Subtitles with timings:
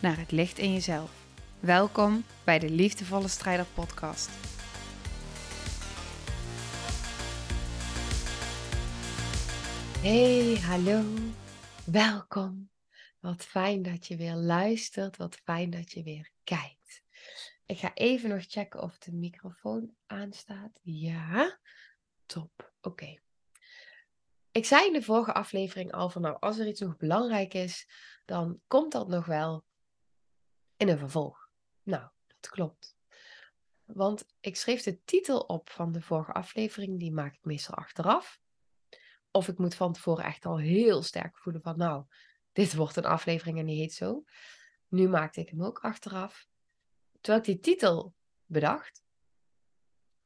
[0.00, 1.26] naar het licht in jezelf.
[1.60, 4.30] Welkom bij de Liefdevolle Strijder Podcast.
[10.02, 11.02] Hey, hallo,
[11.84, 12.70] welkom.
[13.18, 17.02] Wat fijn dat je weer luistert, wat fijn dat je weer kijkt.
[17.66, 20.80] Ik ga even nog checken of de microfoon aanstaat.
[20.82, 21.58] Ja,
[22.26, 22.72] top.
[22.80, 23.20] Oké.
[24.52, 27.88] Ik zei in de vorige aflevering al van nou, als er iets nog belangrijk is,
[28.24, 29.64] dan komt dat nog wel
[30.80, 31.50] in een vervolg.
[31.82, 32.96] Nou, dat klopt.
[33.84, 38.40] Want ik schreef de titel op van de vorige aflevering, die maak ik meestal achteraf.
[39.30, 42.04] Of ik moet van tevoren echt al heel sterk voelen van nou,
[42.52, 44.24] dit wordt een aflevering en die heet zo.
[44.88, 46.48] Nu maakte ik hem ook achteraf.
[47.20, 48.14] Terwijl ik die titel
[48.46, 49.04] bedacht,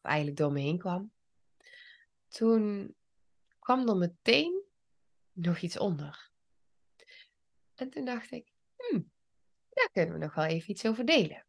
[0.01, 1.13] eigenlijk door me heen kwam,
[2.29, 2.95] toen
[3.59, 4.63] kwam er meteen
[5.33, 6.31] nog iets onder.
[7.75, 9.13] En toen dacht ik, hmm,
[9.75, 11.47] daar kunnen we nog wel even iets over delen.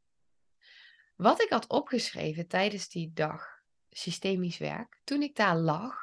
[1.16, 3.48] Wat ik had opgeschreven tijdens die dag
[3.90, 5.96] systemisch werk, toen ik daar lag,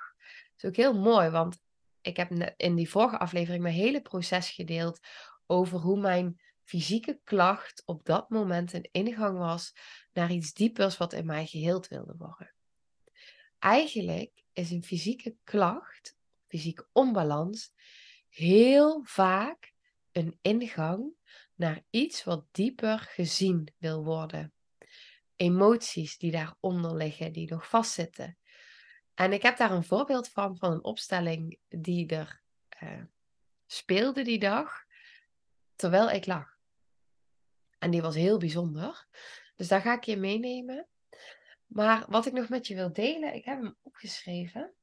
[0.57, 1.61] is ook heel mooi, want
[2.01, 5.01] ik heb in die vorige aflevering mijn hele proces gedeeld
[5.47, 9.73] over hoe mijn fysieke klacht op dat moment een ingang was
[10.13, 12.55] naar iets diepers wat in mij geheeld wilde worden.
[13.59, 17.73] Eigenlijk is een fysieke klacht, fysieke onbalans,
[18.29, 19.73] heel vaak
[20.13, 21.15] een ingang
[21.55, 24.53] naar iets wat dieper gezien wil worden.
[25.37, 28.39] Emoties die daaronder liggen, die nog vastzitten.
[29.15, 32.43] En ik heb daar een voorbeeld van, van een opstelling die er
[32.83, 33.03] uh,
[33.67, 34.85] speelde die dag,
[35.77, 36.59] terwijl ik lag.
[37.79, 39.07] En die was heel bijzonder.
[39.57, 40.89] Dus daar ga ik je meenemen.
[41.67, 44.75] Maar wat ik nog met je wil delen, ik heb hem opgeschreven.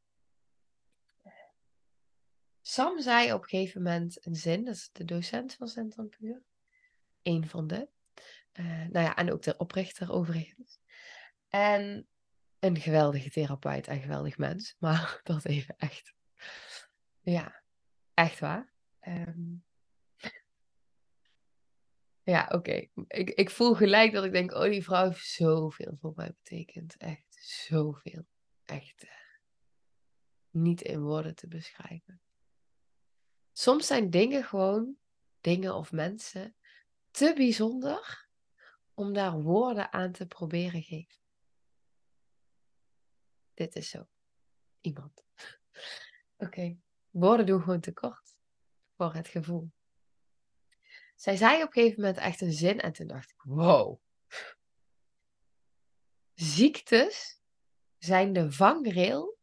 [2.61, 6.43] Sam zei op een gegeven moment een zin, dat is de docent van Centrum Puur.
[7.21, 7.87] Een van de.
[8.53, 10.79] Uh, nou ja, en ook de oprichter overigens.
[11.47, 12.07] En
[12.59, 14.75] een geweldige therapeut en geweldig mens.
[14.79, 16.13] Maar dat even echt.
[17.21, 17.63] Ja,
[18.13, 18.73] echt waar.
[19.07, 19.63] Um...
[22.29, 22.87] Ja, oké.
[23.07, 26.97] Ik, ik voel gelijk dat ik denk, oh, die vrouw heeft zoveel voor mij betekend.
[26.97, 28.25] Echt zoveel.
[28.65, 29.09] Echt uh,
[30.49, 32.21] niet in woorden te beschrijven.
[33.51, 34.95] Soms zijn dingen gewoon,
[35.41, 36.55] dingen of mensen,
[37.19, 38.29] te bijzonder
[38.93, 41.21] om daar woorden aan te proberen geven.
[43.53, 44.07] Dit is zo.
[44.81, 45.25] Iemand.
[46.45, 46.77] Oké.
[47.09, 48.35] Woorden doen gewoon tekort
[48.95, 49.71] voor het gevoel.
[51.15, 54.01] Zij zei op een gegeven moment echt een zin en toen dacht ik, wow.
[56.33, 57.41] Ziektes
[57.97, 59.37] zijn de vangrail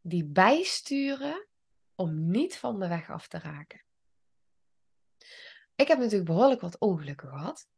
[0.00, 1.48] die bijsturen
[1.94, 3.85] om niet van de weg af te raken.
[5.76, 7.68] Ik heb natuurlijk behoorlijk wat ongelukken gehad.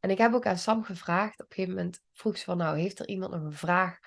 [0.00, 2.78] En ik heb ook aan Sam gevraagd, op een gegeven moment vroeg ze van, nou,
[2.78, 3.98] heeft er iemand nog een vraag,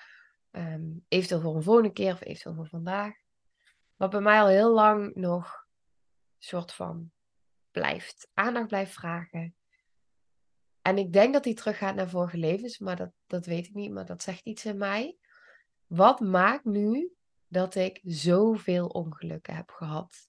[0.50, 3.14] um, eventueel voor een volgende keer of eventueel voor vandaag?
[3.96, 5.66] Wat bij mij al heel lang nog
[6.38, 7.12] soort van
[7.70, 9.54] blijft, aandacht blijft vragen.
[10.82, 13.92] En ik denk dat hij teruggaat naar vorige levens, maar dat, dat weet ik niet,
[13.92, 15.16] maar dat zegt iets in mij.
[15.86, 17.12] Wat maakt nu
[17.46, 20.28] dat ik zoveel ongelukken heb gehad?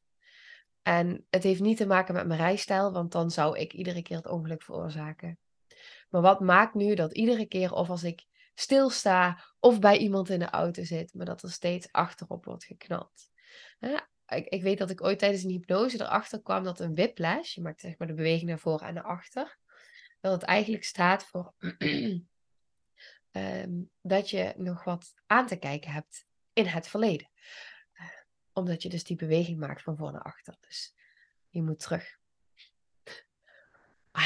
[0.86, 4.18] En het heeft niet te maken met mijn rijstijl, want dan zou ik iedere keer
[4.18, 5.40] het ongeluk veroorzaken.
[6.10, 10.40] Maar wat maakt nu dat iedere keer, of als ik stilsta of bij iemand in
[10.40, 13.30] de auto zit, maar dat er steeds achterop wordt geknald?
[14.28, 17.62] ik, ik, weet dat ik ooit tijdens een hypnose erachter kwam dat een whiplash, je
[17.62, 19.58] maakt zeg maar de beweging naar voren en naar achter,
[20.20, 21.54] dat het eigenlijk staat voor
[23.32, 27.30] um, dat je nog wat aan te kijken hebt in het verleden.
[28.56, 30.56] Omdat je dus die beweging maakt van voor naar achter.
[30.60, 30.96] Dus
[31.50, 32.18] je moet terug.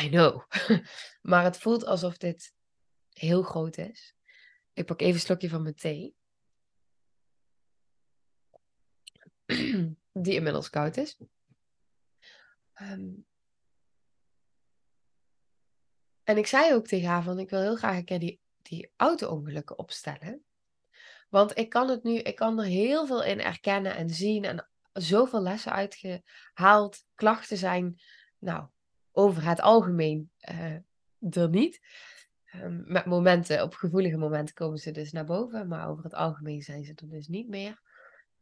[0.04, 0.44] I know.
[1.32, 2.54] maar het voelt alsof dit
[3.14, 4.16] heel groot is.
[4.74, 6.16] Ik pak even een slokje van mijn thee.
[10.24, 11.18] die inmiddels koud is.
[12.82, 13.26] Um,
[16.24, 18.92] en ik zei ook tegen haar van, ik wil heel graag een keer die, die
[18.96, 20.44] auto-ongelukken opstellen.
[21.30, 24.70] Want ik kan het nu, ik kan er heel veel in erkennen en zien en
[24.94, 27.06] zoveel lessen uitgehaald.
[27.16, 28.02] Klachten zijn,
[28.40, 28.68] nou,
[29.12, 30.76] over het algemeen uh,
[31.30, 31.80] er niet.
[32.56, 36.62] Um, met momenten, op gevoelige momenten komen ze dus naar boven, maar over het algemeen
[36.62, 37.82] zijn ze er dus niet meer.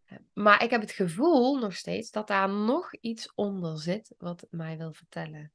[0.10, 4.48] Uh, maar ik heb het gevoel nog steeds dat daar nog iets onder zit wat
[4.50, 5.52] mij wil vertellen.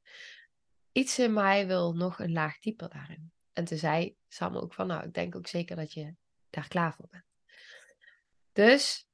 [0.92, 3.32] Iets in mij wil nog een laag dieper daarin.
[3.52, 6.14] En toen zei Sam ook van, nou, ik denk ook zeker dat je
[6.52, 7.24] daar klaar voor bent.
[8.52, 9.06] Dus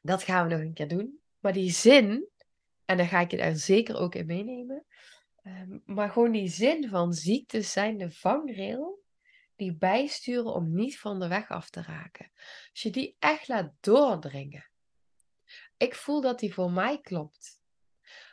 [0.00, 1.20] dat gaan we nog een keer doen.
[1.38, 2.28] Maar die zin,
[2.84, 4.86] en daar ga ik je daar zeker ook in meenemen.
[5.42, 9.02] Um, maar gewoon die zin van ziektes zijn de vangrail
[9.56, 12.30] die bijsturen om niet van de weg af te raken.
[12.70, 14.70] Als je die echt laat doordringen.
[15.76, 17.62] Ik voel dat die voor mij klopt.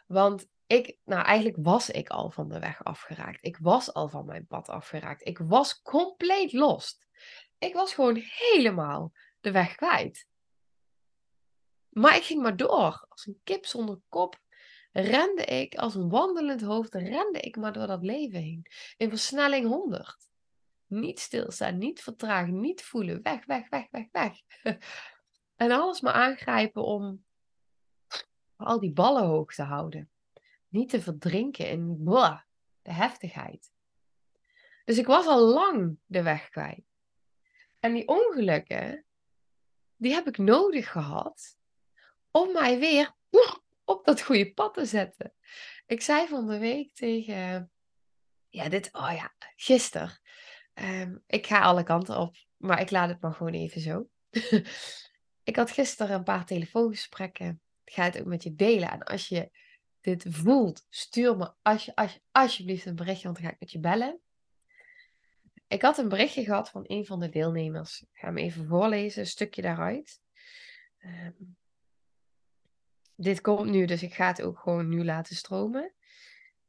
[0.07, 3.45] Want ik, nou eigenlijk was ik al van de weg afgeraakt.
[3.45, 5.27] Ik was al van mijn pad afgeraakt.
[5.27, 7.04] Ik was compleet lost.
[7.65, 10.27] Ik was gewoon helemaal de weg kwijt.
[11.89, 13.05] Maar ik ging maar door.
[13.09, 14.39] Als een kip zonder kop
[14.91, 18.65] rende ik, als een wandelend hoofd, rende ik maar door dat leven heen.
[18.97, 20.29] In versnelling 100.
[20.85, 23.21] Niet stilstaan, niet vertragen, niet voelen.
[23.21, 24.41] Weg, weg, weg, weg, weg.
[25.55, 27.25] en alles maar aangrijpen om
[28.55, 30.09] al die ballen hoog te houden.
[30.67, 32.03] Niet te verdrinken in
[32.81, 33.71] de heftigheid.
[34.85, 36.94] Dus ik was al lang de weg kwijt.
[37.85, 39.05] En die ongelukken,
[39.95, 41.57] die heb ik nodig gehad
[42.31, 43.15] om mij weer
[43.83, 45.33] op dat goede pad te zetten.
[45.85, 47.71] Ik zei van de week tegen,
[48.49, 50.19] ja, dit, oh ja, gisteren.
[50.73, 54.09] Um, ik ga alle kanten op, maar ik laat het maar gewoon even zo.
[55.49, 57.61] ik had gisteren een paar telefoongesprekken.
[57.83, 58.91] Ik ga het ook met je delen.
[58.91, 59.51] En als je
[60.01, 63.59] dit voelt, stuur me als je, als je, alsjeblieft een berichtje, want dan ga ik
[63.59, 64.19] met je bellen.
[65.67, 68.01] Ik had een berichtje gehad van een van de deelnemers.
[68.01, 70.21] Ik ga hem even voorlezen, een stukje daaruit.
[71.03, 71.57] Um,
[73.15, 75.93] dit komt nu, dus ik ga het ook gewoon nu laten stromen.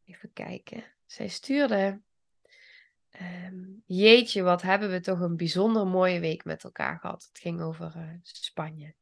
[0.05, 0.85] Even kijken.
[1.07, 2.01] Zij stuurde.
[3.21, 7.25] Um, jeetje, wat hebben we toch een bijzonder mooie week met elkaar gehad.
[7.29, 8.95] Het ging over uh, Spanje.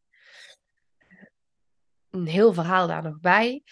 [2.11, 3.63] een heel verhaal daar nog bij.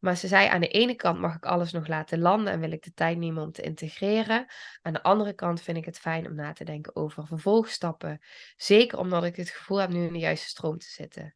[0.00, 2.72] Maar ze zei: aan de ene kant mag ik alles nog laten landen en wil
[2.72, 4.46] ik de tijd nemen om te integreren.
[4.82, 8.20] Aan de andere kant vind ik het fijn om na te denken over vervolgstappen.
[8.56, 11.34] Zeker omdat ik het gevoel heb nu in de juiste stroom te zitten.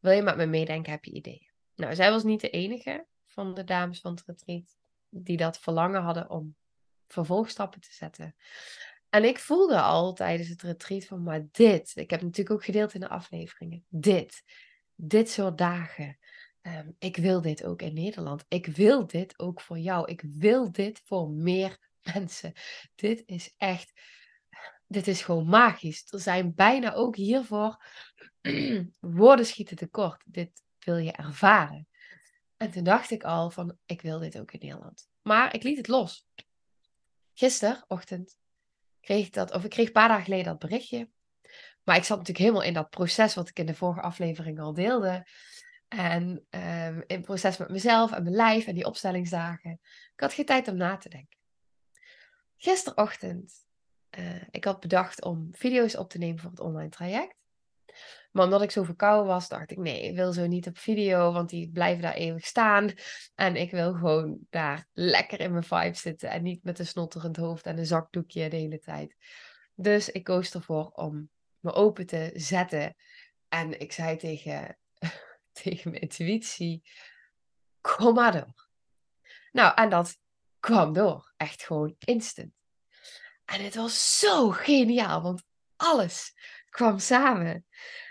[0.00, 0.92] Wil je met me meedenken?
[0.92, 1.50] Heb je ideeën?
[1.74, 4.76] Nou, zij was niet de enige van de dames van het retreat
[5.08, 6.56] die dat verlangen hadden om
[7.08, 8.34] vervolgstappen te zetten.
[9.08, 12.94] En ik voelde al tijdens het retreat van, maar dit, ik heb natuurlijk ook gedeeld
[12.94, 14.42] in de afleveringen, dit,
[14.94, 16.18] dit soort dagen.
[16.64, 18.44] Ehm, ik wil dit ook in Nederland.
[18.48, 20.10] Ik wil dit ook voor jou.
[20.10, 21.78] Ik wil dit voor meer
[22.14, 22.52] mensen.
[22.94, 24.00] Dit is echt,
[24.86, 26.12] dit is gewoon magisch.
[26.12, 27.84] Er zijn bijna ook hiervoor
[29.00, 30.22] woorden schieten tekort.
[30.26, 31.88] Dit wil je ervaren.
[32.56, 35.08] En toen dacht ik al van, ik wil dit ook in Nederland.
[35.22, 36.26] Maar ik liet het los.
[37.32, 38.38] Gisterochtend
[39.00, 41.10] kreeg ik dat, of ik kreeg een paar dagen geleden dat berichtje.
[41.82, 44.74] Maar ik zat natuurlijk helemaal in dat proces wat ik in de vorige aflevering al
[44.74, 45.26] deelde.
[45.96, 49.70] En um, in het proces met mezelf en mijn lijf en die opstellingsdagen.
[50.14, 51.38] Ik had geen tijd om na te denken.
[52.56, 53.52] Gisterochtend,
[54.18, 57.34] uh, ik had bedacht om video's op te nemen voor het online traject.
[58.32, 61.32] Maar omdat ik zo verkouden was, dacht ik, nee, ik wil zo niet op video,
[61.32, 62.90] want die blijven daar eeuwig staan.
[63.34, 67.36] En ik wil gewoon daar lekker in mijn vibe zitten en niet met een snotterend
[67.36, 69.16] hoofd en een zakdoekje de hele tijd.
[69.74, 71.28] Dus ik koos ervoor om
[71.60, 72.94] me open te zetten.
[73.48, 74.78] En ik zei tegen,
[75.62, 76.82] tegen mijn intuïtie,
[77.80, 78.68] kom maar door.
[79.52, 80.18] Nou, en dat
[80.60, 81.32] kwam door.
[81.36, 82.52] Echt gewoon instant.
[83.44, 85.42] En het was zo geniaal, want
[85.76, 86.34] alles
[86.70, 87.66] kwam samen.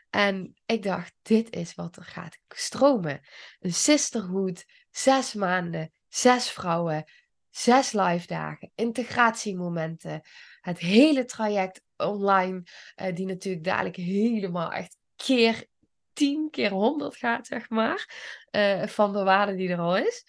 [0.10, 3.22] En ik dacht, dit is wat er gaat stromen.
[3.60, 7.12] Een sisterhood, zes maanden, zes vrouwen,
[7.50, 10.22] zes live dagen, integratiemomenten.
[10.62, 12.64] Het hele traject online,
[12.96, 15.68] uh, die natuurlijk dadelijk helemaal echt keer
[16.14, 18.10] tien, keer honderd gaat, zeg maar.
[18.52, 20.26] Uh, van de waarde die er al is.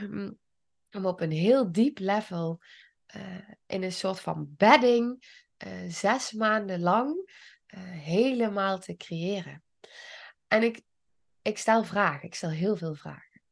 [0.00, 0.38] Um,
[0.90, 2.60] om op een heel diep level,
[3.16, 5.24] uh, in een soort van bedding,
[5.88, 7.30] zes maanden lang
[7.90, 9.62] helemaal te creëren.
[10.48, 10.80] En ik,
[11.42, 13.42] ik stel vragen, ik stel heel veel vragen.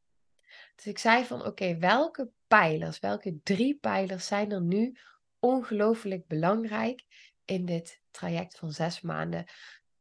[0.75, 4.97] Dus ik zei van oké, welke pijlers, welke drie pijlers zijn er nu
[5.39, 7.03] ongelooflijk belangrijk
[7.45, 9.45] in dit traject van zes maanden?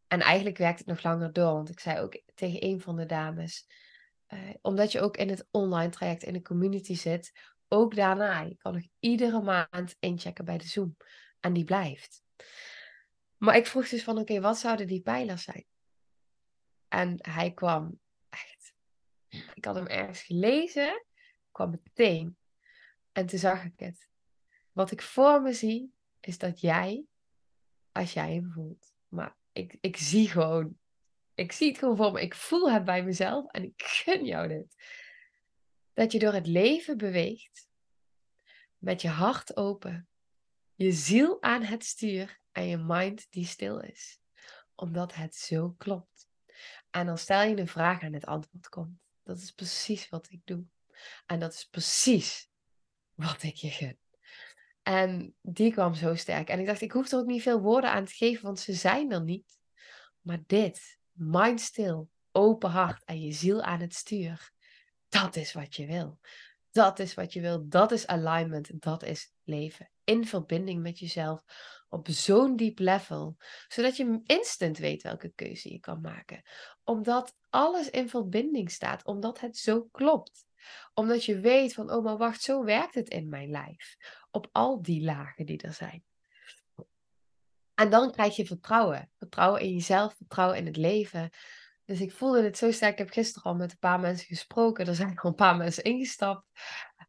[0.09, 3.07] En eigenlijk werkt het nog langer door, want ik zei ook tegen een van de
[3.07, 3.67] dames,
[4.29, 7.33] uh, omdat je ook in het online traject in de community zit,
[7.69, 10.97] ook daarna, je kan nog iedere maand inchecken bij de Zoom.
[11.41, 12.23] En die blijft.
[13.37, 15.65] Maar ik vroeg dus van, oké, wat zouden die pijlers zijn?
[16.89, 18.75] En hij kwam echt,
[19.55, 21.05] ik had hem ergens gelezen,
[21.51, 22.37] kwam meteen
[23.13, 24.09] En toen zag ik het.
[24.73, 27.05] Wat ik voor me zie, is dat jij,
[27.93, 30.79] als jij hem voelt, maar ik, ik zie gewoon,
[31.35, 34.49] ik zie het gewoon voor me, ik voel het bij mezelf en ik gun jou
[34.49, 34.77] dit.
[35.93, 37.69] Dat je door het leven beweegt,
[38.79, 40.09] met je hart open,
[40.75, 44.21] je ziel aan het stuur en je mind die stil is.
[44.75, 46.29] Omdat het zo klopt.
[46.91, 48.99] En dan stel je een vraag en het antwoord komt.
[49.23, 50.65] Dat is precies wat ik doe.
[51.27, 52.51] En dat is precies
[53.15, 53.99] wat ik je gun.
[54.87, 56.49] En die kwam zo sterk.
[56.49, 58.73] En ik dacht, ik hoef er ook niet veel woorden aan te geven, want ze
[58.73, 59.59] zijn er niet.
[60.21, 64.53] Maar dit, mind stil, open hart en je ziel aan het stuur,
[65.09, 66.19] dat is wat je wil.
[66.71, 67.69] Dat is wat je wil.
[67.69, 68.83] Dat is alignment.
[68.83, 69.91] Dat is leven.
[70.05, 71.45] In verbinding met jezelf.
[71.89, 73.37] Op zo'n diep level.
[73.69, 76.43] Zodat je instant weet welke keuze je kan maken.
[76.85, 79.05] Omdat alles in verbinding staat.
[79.05, 80.47] Omdat het zo klopt.
[80.95, 83.97] Omdat je weet van, oh maar wacht, zo werkt het in mijn lijf.
[84.37, 86.05] Op al die lagen die er zijn.
[87.75, 89.11] En dan krijg je vertrouwen.
[89.19, 91.31] Vertrouwen in jezelf, vertrouwen in het leven.
[91.85, 92.93] Dus ik voelde het zo sterk.
[92.93, 94.87] Ik heb gisteren al met een paar mensen gesproken.
[94.87, 96.45] Er zijn al een paar mensen ingestapt.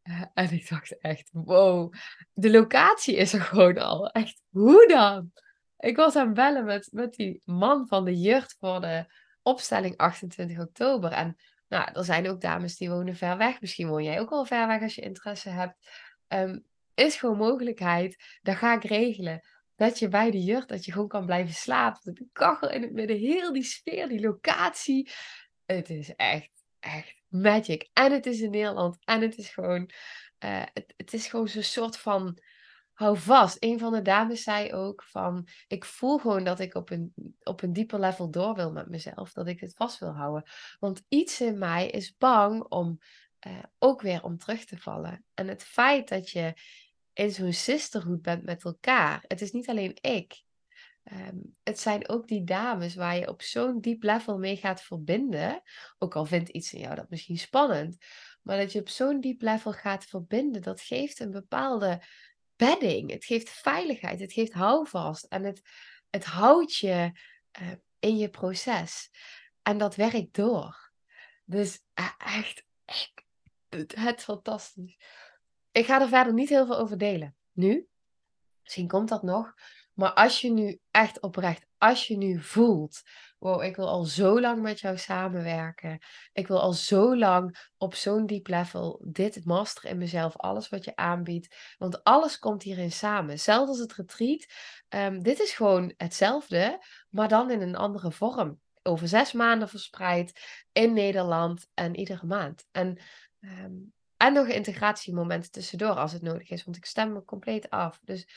[0.03, 1.93] Uh, en ik dacht echt, wow.
[2.33, 4.09] De locatie is er gewoon al.
[4.09, 5.31] Echt, hoe dan?
[5.77, 10.59] Ik was aan bellen met, met die man van de jurt voor de opstelling 28
[10.59, 11.11] oktober.
[11.11, 11.35] En
[11.67, 13.61] nou, er zijn ook dames die wonen ver weg.
[13.61, 15.75] Misschien woon jij ook al ver weg als je interesse hebt.
[16.27, 16.65] Um,
[16.97, 18.39] is gewoon mogelijkheid.
[18.41, 19.41] Dat ga ik regelen
[19.77, 22.13] dat je bij de jurt, dat je gewoon kan blijven slapen.
[22.13, 25.11] De kachel in het midden, heel die sfeer, die locatie.
[25.65, 26.49] Het is echt,
[26.79, 27.89] echt magic.
[27.93, 28.97] En het is in Nederland.
[29.03, 29.89] En het is gewoon,
[30.45, 32.39] uh, het, is gewoon zo'n soort van,
[32.93, 33.57] hou vast.
[33.59, 37.13] Een van de dames zei ook van, ik voel gewoon dat ik op een,
[37.43, 39.33] op een dieper level door wil met mezelf.
[39.33, 40.49] Dat ik het vast wil houden.
[40.79, 42.99] Want iets in mij is bang om
[43.47, 45.25] uh, ook weer om terug te vallen.
[45.33, 46.53] En het feit dat je
[47.17, 49.23] in zo'n sisterhood bent met elkaar.
[49.27, 50.41] Het is niet alleen ik.
[51.11, 55.61] Um, het zijn ook die dames waar je op zo'n diep level mee gaat verbinden.
[55.97, 57.97] Ook al vindt iets in jou dat misschien spannend.
[58.41, 62.01] Maar dat je op zo'n diep level gaat verbinden, dat geeft een bepaalde
[62.55, 63.11] bedding.
[63.11, 65.23] Het geeft veiligheid, het geeft houvast.
[65.23, 65.61] En het,
[66.09, 67.11] het houdt je
[67.61, 69.09] uh, in je proces.
[69.61, 70.91] En dat werkt door.
[71.45, 73.13] Dus uh, echt, echt,
[73.69, 74.97] het, het fantastisch.
[75.77, 77.35] Ik ga er verder niet heel veel over delen.
[77.51, 77.87] Nu.
[78.63, 79.53] Misschien komt dat nog.
[79.93, 83.01] Maar als je nu echt oprecht, als je nu voelt,
[83.39, 85.99] wow, ik wil al zo lang met jou samenwerken.
[86.33, 90.83] Ik wil al zo lang op zo'n diep level dit masteren in mezelf, alles wat
[90.83, 91.55] je aanbiedt.
[91.77, 93.39] Want alles komt hierin samen.
[93.39, 94.45] Zelfs als het retreat,
[94.89, 98.61] um, dit is gewoon hetzelfde, maar dan in een andere vorm.
[98.83, 100.39] Over zes maanden verspreid
[100.71, 102.67] in Nederland en iedere maand.
[102.71, 102.99] En
[103.39, 107.99] um, en nog integratiemomenten tussendoor als het nodig is, want ik stem me compleet af.
[108.03, 108.27] Dus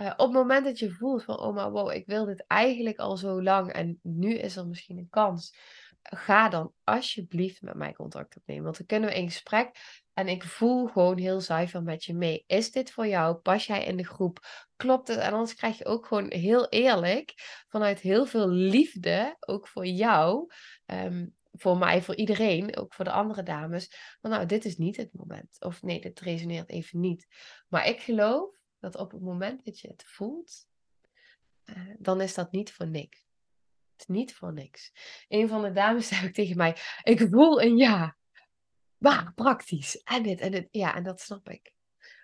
[0.00, 2.98] uh, op het moment dat je voelt van, oh maar wow, ik wil dit eigenlijk
[2.98, 5.56] al zo lang en nu is er misschien een kans.
[6.02, 9.70] Ga dan alsjeblieft met mij contact opnemen, want dan kunnen we in gesprek
[10.12, 12.44] en ik voel gewoon heel zuiver met je mee.
[12.46, 13.36] Is dit voor jou?
[13.36, 14.38] Pas jij in de groep?
[14.76, 15.18] Klopt het?
[15.18, 17.34] En anders krijg je ook gewoon heel eerlijk,
[17.68, 20.52] vanuit heel veel liefde, ook voor jou,
[20.86, 24.96] um, voor mij, voor iedereen, ook voor de andere dames, van nou, dit is niet
[24.96, 25.56] het moment.
[25.60, 27.26] Of nee, dit resoneert even niet.
[27.68, 30.68] Maar ik geloof dat op het moment dat je het voelt,
[31.64, 33.18] uh, dan is dat niet voor niks.
[33.92, 34.92] Het is niet voor niks.
[35.28, 38.16] Een van de dames zei ook tegen mij, ik voel een ja.
[38.96, 40.02] Maar praktisch.
[40.02, 40.68] En dit en dit.
[40.70, 41.74] Ja, en dat snap ik.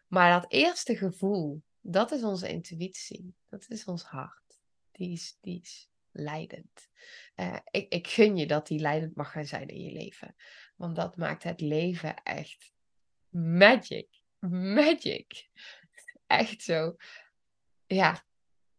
[0.06, 3.35] Maar dat eerste gevoel, dat is onze intuïtie.
[3.49, 4.61] Dat is ons hart.
[4.92, 6.89] Die is, die is leidend.
[7.37, 10.37] Uh, ik, ik gun je dat die leidend mag gaan zijn in je leven.
[10.77, 12.73] Want dat maakt het leven echt
[13.29, 14.09] magic.
[14.39, 15.49] Magic.
[16.27, 16.97] Echt zo.
[17.87, 18.25] Ja,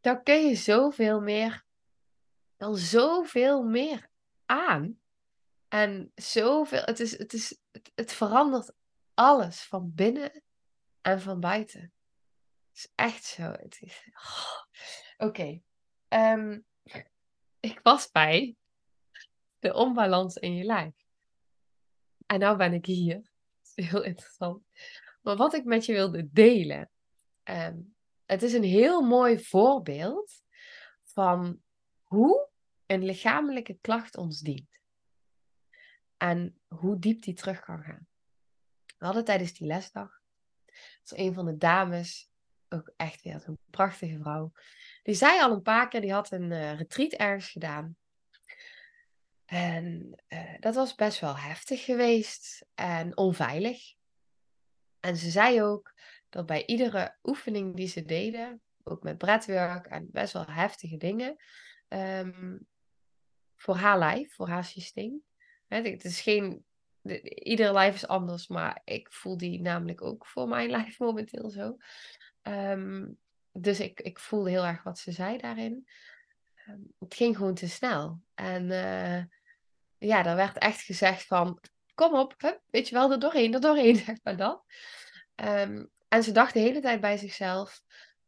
[0.02, 1.66] dan kun je zoveel meer,
[2.58, 4.10] dan zoveel meer
[4.46, 5.00] aan.
[5.68, 7.60] En zoveel, het, is, het, is,
[7.96, 8.74] het, verandert
[9.14, 10.44] alles van binnen
[11.02, 11.82] en van buiten.
[11.82, 13.52] Het is echt zo.
[13.52, 14.62] Oh.
[15.18, 15.62] Oké.
[16.08, 16.60] Ehm,
[17.70, 18.56] ik was bij
[19.60, 21.06] de onbalans in je lijf.
[22.26, 23.16] En nou ben ik hier.
[23.76, 24.64] Dat is heel interessant.
[25.22, 26.90] Maar wat ik met je wilde delen.
[27.44, 27.96] Um,
[28.26, 30.44] het is een heel mooi voorbeeld
[31.04, 31.62] van
[32.04, 32.50] hoe
[32.86, 34.80] een lichamelijke klacht ons dient.
[36.18, 38.08] En hoe diep die terug kan gaan.
[38.98, 40.22] We hadden tijdens die lesdag.
[41.04, 42.30] Dat een van de dames,
[42.70, 44.52] ook echt weer een prachtige vrouw.
[45.08, 47.96] Die zei al een paar keer, die had een uh, retreat ergens gedaan.
[49.46, 53.94] En uh, dat was best wel heftig geweest en onveilig.
[55.00, 55.94] En ze zei ook
[56.30, 61.36] dat bij iedere oefening die ze deden, ook met breathwork en best wel heftige dingen,
[61.88, 62.58] ehm,
[63.56, 65.24] voor haar lijf, voor haar systeem.
[65.68, 66.66] Het is geen,
[67.24, 71.78] ieder lijf is anders, maar ik voel die namelijk ook voor mijn lijf momenteel zo.
[72.42, 73.06] Ehm,
[73.60, 75.88] dus ik, ik voelde heel erg wat ze zei daarin.
[76.56, 78.22] Ehm, het ging gewoon te snel.
[78.36, 79.24] En uh,
[79.98, 81.60] ja, er werd echt gezegd van,
[81.94, 84.64] kom op, weet je wel, er doorheen, er doorheen, zeg maar dat.
[85.36, 87.82] Ehm, en ze dacht de hele tijd bij zichzelf,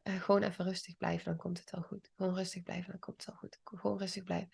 [0.04, 2.12] uh, gewoon even rustig blijven, dan komt het wel goed.
[2.16, 3.60] Gewoon rustig blijven, dan komt het wel goed.
[3.64, 4.50] Gewoon rustig blijven.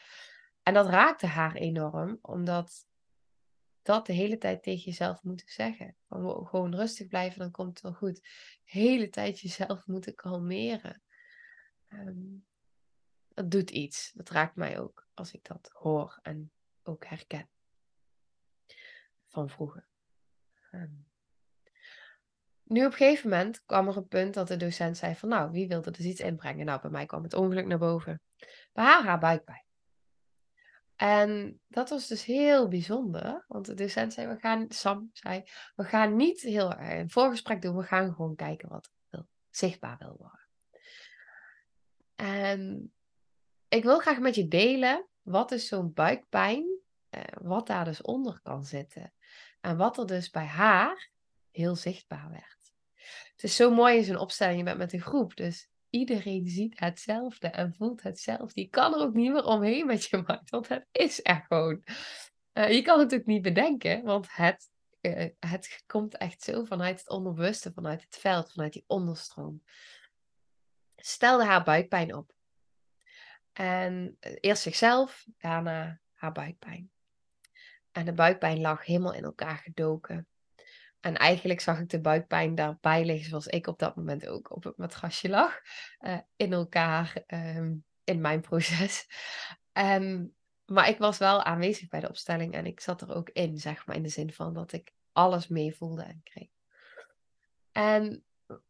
[0.64, 2.86] En dat raakte haar enorm, omdat
[3.86, 5.96] dat de hele tijd tegen jezelf moeten zeggen.
[6.10, 8.16] Gewoon rustig blijven, dan komt het wel goed.
[8.16, 11.02] De hele tijd jezelf moeten kalmeren.
[11.90, 12.46] Um,
[13.34, 14.12] dat doet iets.
[14.14, 16.52] Dat raakt mij ook als ik dat hoor en
[16.84, 17.50] ook herken.
[19.28, 19.88] Van vroeger.
[20.72, 21.08] Um,
[22.64, 25.52] nu op een gegeven moment kwam er een punt dat de docent zei van nou,
[25.52, 26.66] wie wilde dus iets inbrengen?
[26.66, 28.22] Nou, bij mij kwam het ongeluk naar boven.
[28.74, 29.65] Bij haar haar buikpijn.
[30.96, 35.44] En dat was dus heel bijzonder, want de docent zei, we gaan, Sam zei,
[35.76, 38.94] we gaan niet heel een voorgesprek doen, we gaan gewoon kijken wat
[39.50, 40.48] zichtbaar wil worden.
[42.16, 42.94] En
[43.68, 48.40] ik wil graag met je delen, wat is zo'n buikpijn, eh, wat daar dus onder
[48.42, 49.14] kan zitten.
[49.62, 51.10] En wat er dus bij haar
[51.52, 52.74] heel zichtbaar werd.
[53.32, 56.80] Het is zo mooi in zo'n opstelling, je bent met een groep, dus iedereen ziet
[56.80, 58.62] hetzelfde en voelt hetzelfde.
[58.62, 61.84] Je kan er ook niet meer omheen met je mind, want het is er gewoon.
[62.54, 64.70] Uh, je kan het ook niet bedenken, want het,
[65.02, 69.64] uh, het komt echt zo vanuit het onderbewuste, vanuit het veld, vanuit die onderstroom.
[70.96, 72.34] Stelde haar buikpijn op.
[73.54, 76.90] En eh, eerst zichzelf, daarna haar buikpijn.
[77.92, 80.28] En de buikpijn lag helemaal in elkaar gedoken.
[81.06, 84.64] En eigenlijk zag ik de buikpijn daarbij liggen zoals ik op dat moment ook op
[84.64, 85.62] het matrasje lag.
[86.00, 89.08] Uh, in elkaar, um, in mijn proces.
[89.74, 93.58] Um, maar ik was wel aanwezig bij de opstelling en ik zat er ook in,
[93.58, 96.50] zeg maar, in de zin van dat ik alles meevoelde en kreeg.
[97.72, 98.24] En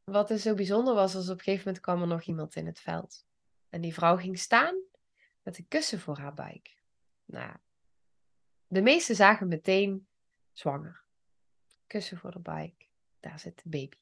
[0.03, 2.65] wat er zo bijzonder was, was op een gegeven moment kwam er nog iemand in
[2.65, 3.25] het veld.
[3.69, 4.75] En die vrouw ging staan
[5.41, 6.81] met een kussen voor haar buik.
[7.25, 7.55] Nou,
[8.67, 10.07] de meesten zagen meteen
[10.53, 11.04] zwanger
[11.87, 12.85] kussen voor de bike.
[13.19, 13.97] Daar zit de baby.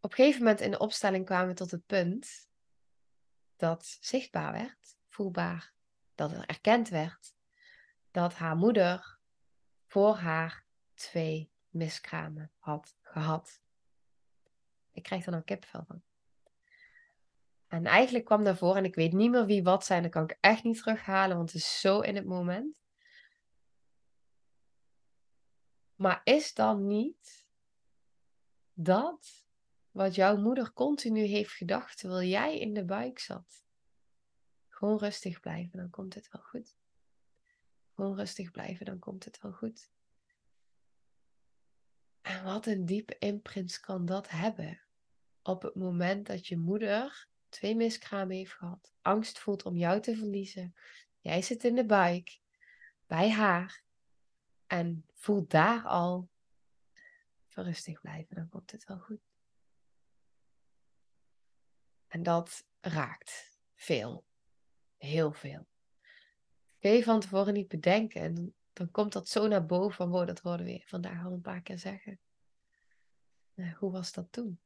[0.00, 2.48] Op een gegeven moment in de opstelling kwamen we tot het punt
[3.56, 5.72] dat zichtbaar werd, voelbaar,
[6.14, 7.36] dat er erkend werd
[8.10, 9.18] dat haar moeder
[9.86, 13.60] voor haar twee miskramen had gehad.
[14.92, 16.02] Ik krijg er nou kipvel van.
[17.68, 20.38] En eigenlijk kwam daarvoor, en ik weet niet meer wie wat zijn, dat kan ik
[20.40, 22.76] echt niet terughalen, want het is zo in het moment.
[25.98, 27.48] Maar is dan niet
[28.72, 29.46] dat
[29.90, 33.66] wat jouw moeder continu heeft gedacht terwijl jij in de buik zat?
[34.68, 36.76] Gewoon rustig blijven, dan komt het wel goed.
[37.94, 39.90] Gewoon rustig blijven, dan komt het wel goed.
[42.20, 44.80] En wat een diepe imprint kan dat hebben
[45.42, 50.16] op het moment dat je moeder twee miskramen heeft gehad, angst voelt om jou te
[50.16, 50.74] verliezen.
[51.20, 52.40] Jij zit in de buik
[53.06, 53.86] bij haar
[54.68, 56.28] en voel daar al
[57.48, 59.20] rustig blijven, dan komt het wel goed.
[62.06, 64.24] En dat raakt veel.
[64.96, 65.66] Heel veel.
[66.78, 68.20] Kun je van tevoren niet bedenken.
[68.20, 71.40] En dan komt dat zo naar boven van, wow, dat hoorden we vandaag al een
[71.40, 72.20] paar keer zeggen.
[73.54, 74.60] Nou, hoe was dat toen?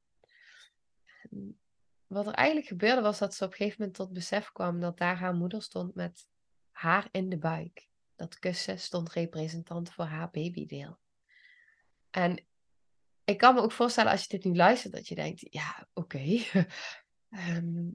[1.23, 1.61] En
[2.07, 4.99] wat er eigenlijk gebeurde was dat ze op een gegeven moment tot besef kwam dat
[4.99, 6.29] daar haar moeder stond met
[6.71, 7.91] haar in de buik
[8.23, 10.99] dat kussen stond representant voor haar babydeel.
[12.11, 12.45] En
[13.25, 16.19] ik kan me ook voorstellen als je dit nu luistert, dat je denkt, ja, oké.
[17.31, 17.91] Ehm,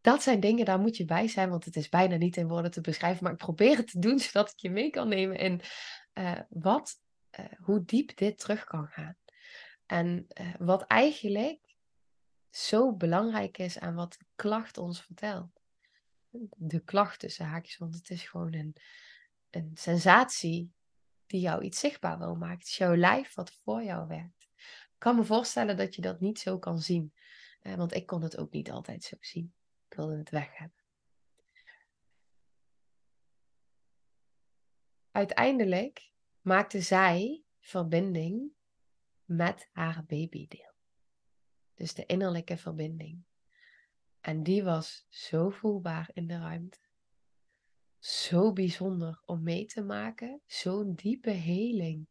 [0.00, 2.70] dat zijn dingen, daar moet je bij zijn, want het is bijna niet in woorden
[2.70, 3.22] te beschrijven.
[3.22, 5.60] Maar ik probeer het te doen, zodat ik je mee kan nemen in
[6.14, 7.00] uh, wat,
[7.38, 9.16] uh, hoe diep dit terug kan gaan.
[9.86, 11.76] En uh, wat eigenlijk
[12.50, 15.57] zo belangrijk is aan wat klacht ons vertelt
[16.56, 18.76] de klacht tussen haakjes, want het is gewoon een,
[19.50, 20.72] een sensatie
[21.26, 22.58] die jou iets zichtbaar wil maken.
[22.58, 24.48] Het is jouw lijf wat voor jou werkt.
[24.98, 27.12] Ik kan me voorstellen dat je dat niet zo kan zien,
[27.60, 29.54] eh, want ik kon het ook niet altijd zo zien.
[29.88, 30.76] Ik wilde het weg hebben.
[35.10, 38.52] Uiteindelijk maakte zij verbinding
[39.24, 40.72] met haar babydeel.
[41.74, 43.22] Dus de innerlijke verbinding.
[44.20, 46.78] En die was zo voelbaar in de ruimte.
[47.98, 50.42] zo bijzonder om mee te maken.
[50.46, 52.08] Zo'n diepe heling.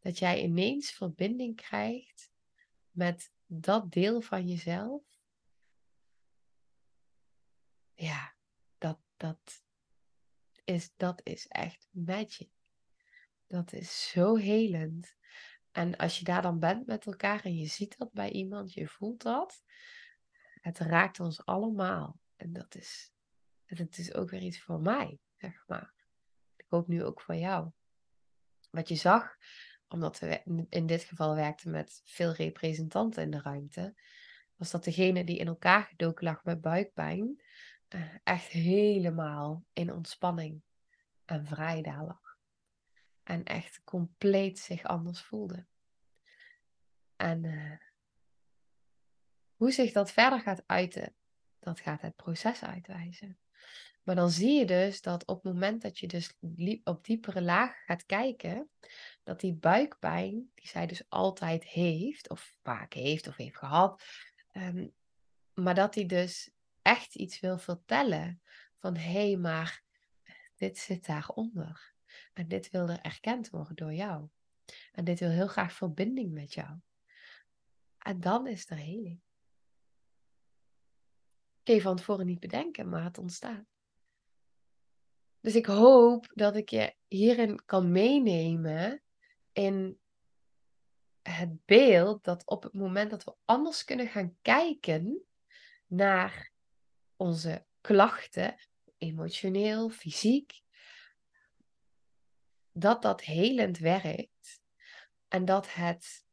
[0.00, 2.32] Dat jij ineens verbinding krijgt
[2.90, 5.02] met dat deel van jezelf.
[7.94, 8.34] Ja,
[8.78, 9.64] dat, dat,
[10.64, 12.50] is, dat is echt magic.
[13.46, 15.16] Dat is zo helend.
[15.72, 18.88] En als je daar dan bent met elkaar en je ziet dat bij iemand, je
[18.88, 19.64] voelt dat,
[20.64, 22.20] het raakt ons allemaal.
[22.36, 23.12] En dat is,
[23.64, 25.94] het is ook weer iets voor mij, zeg maar.
[26.56, 27.70] Ik hoop nu ook voor jou.
[28.70, 29.36] Wat je zag,
[29.88, 33.94] omdat we in dit geval werkten met veel representanten in de ruimte,
[34.56, 37.42] was dat degene die in elkaar gedoken lag met buikpijn,
[37.88, 40.62] eh, echt helemaal in ontspanning
[41.24, 42.36] en vrij daar lag.
[43.22, 45.66] En echt compleet zich anders voelde.
[47.16, 47.76] En uh,
[49.64, 51.14] hoe zich dat verder gaat uiten,
[51.58, 53.38] dat gaat het proces uitwijzen.
[54.02, 56.36] Maar dan zie je dus dat op het moment dat je dus
[56.84, 58.68] op diepere laag gaat kijken,
[59.22, 64.02] dat die buikpijn, die zij dus altijd heeft, of vaak heeft of heeft gehad,
[64.52, 64.92] um,
[65.54, 66.50] maar dat die dus
[66.82, 68.42] echt iets wil vertellen
[68.78, 69.82] van hé, hey, maar
[70.56, 71.94] dit zit daaronder.
[72.32, 74.28] En dit wil er erkend worden door jou.
[74.92, 76.78] En dit wil heel graag verbinding met jou.
[77.98, 79.22] En dan is er heling.
[81.64, 83.64] Kun je van tevoren niet bedenken, maar het ontstaat.
[85.40, 89.02] Dus ik hoop dat ik je hierin kan meenemen
[89.52, 89.98] in
[91.22, 95.24] het beeld dat op het moment dat we anders kunnen gaan kijken
[95.86, 96.52] naar
[97.16, 98.56] onze klachten,
[98.98, 100.62] emotioneel, fysiek,
[102.72, 104.62] dat dat helend werkt
[105.28, 106.24] en dat het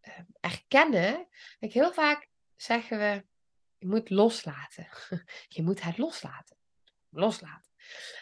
[0.00, 3.24] ehm, erkennen, ik heel vaak zeggen we,
[3.80, 4.88] je moet loslaten.
[5.48, 6.56] Je moet het loslaten.
[7.08, 7.72] Loslaten.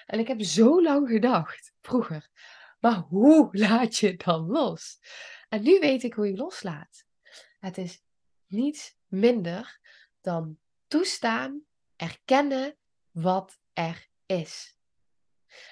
[0.06, 2.28] En ik heb zo lang gedacht, vroeger,
[2.80, 4.98] maar hoe laat je dan los?
[5.48, 7.04] En nu weet ik hoe je loslaat.
[7.58, 8.02] Het is
[8.46, 9.80] niets minder
[10.20, 11.62] dan toestaan,
[11.96, 12.76] erkennen
[13.10, 14.76] wat er is.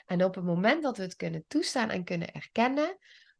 [0.07, 2.99] En op het moment dat we het kunnen toestaan en kunnen erkennen,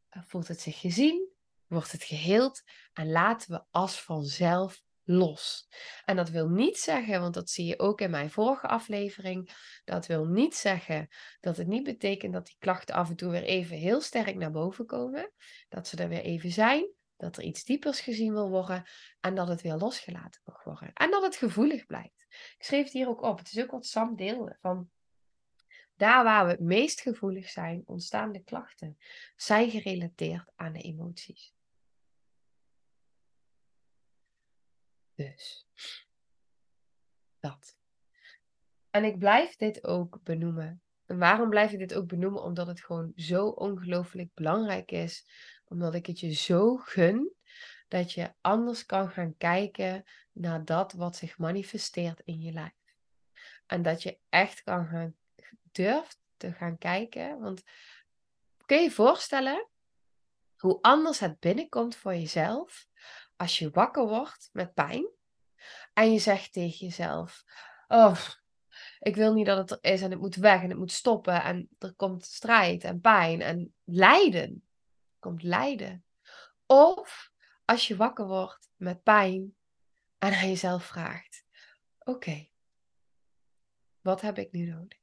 [0.09, 1.29] voelt het zich gezien,
[1.67, 5.67] wordt het geheeld en laten we als vanzelf los.
[6.05, 9.51] En dat wil niet zeggen, want dat zie je ook in mijn vorige aflevering,
[9.85, 11.07] dat wil niet zeggen
[11.39, 14.51] dat het niet betekent dat die klachten af en toe weer even heel sterk naar
[14.51, 15.31] boven komen,
[15.69, 18.83] dat ze er weer even zijn, dat er iets diepers gezien wil worden
[19.19, 20.93] en dat het weer losgelaten mag worden.
[20.93, 22.25] En dat het gevoelig blijft.
[22.29, 23.37] Ik schreef het hier ook op.
[23.37, 24.89] Het is ook wat Sam deelde van
[25.95, 28.97] daar waar we het meest gevoelig zijn, ontstaan de klachten,
[29.35, 31.53] zijn gerelateerd aan de emoties.
[35.17, 35.67] Dus
[37.39, 37.77] dat.
[38.89, 40.81] En ik blijf dit ook benoemen.
[41.05, 42.43] En waarom blijf ik dit ook benoemen?
[42.43, 45.25] Omdat het gewoon zo ongelooflijk belangrijk is.
[45.65, 47.33] Omdat ik het je zo gun
[47.87, 52.95] dat je anders kan gaan kijken naar dat wat zich manifesteert in je lijf.
[53.65, 55.15] En dat je echt kan gaan
[55.71, 57.39] durft te gaan kijken.
[57.39, 57.63] Want
[58.65, 59.67] kun je je voorstellen
[60.57, 62.86] hoe anders het binnenkomt voor jezelf
[63.37, 65.07] als je wakker wordt met pijn
[65.93, 67.43] en je zegt tegen jezelf:
[67.87, 68.19] Oh,
[68.99, 71.43] ik wil niet dat het er is en het moet weg en het moet stoppen
[71.43, 74.61] en er komt strijd en pijn en lijden.
[75.19, 76.05] Komt lijden.
[76.65, 77.31] Of
[77.65, 79.55] als je wakker wordt met pijn
[80.17, 81.43] en aan jezelf vraagt:
[81.99, 82.49] Oké,
[84.01, 84.99] wat heb ik nu nodig?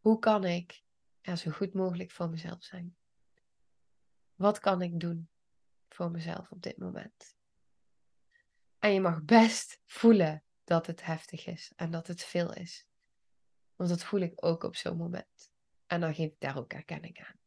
[0.00, 0.82] Hoe kan ik
[1.20, 2.96] er zo goed mogelijk voor mezelf zijn?
[4.34, 5.28] Wat kan ik doen
[5.94, 7.36] voor mezelf op dit moment?
[8.78, 12.86] En je mag best voelen dat het heftig is en dat het veel is.
[13.76, 15.52] Want dat voel ik ook op zo'n moment.
[15.86, 17.38] En dan geef ik daar ook erkenning aan.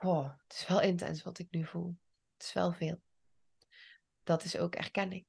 [0.00, 1.96] Oh, het is wel intens wat ik nu voel.
[2.32, 3.00] Het is wel veel.
[4.22, 5.26] Dat is ook erkenning.